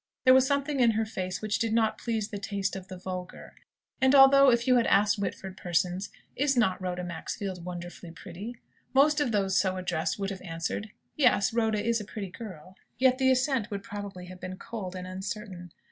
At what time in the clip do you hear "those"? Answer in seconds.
9.31-9.55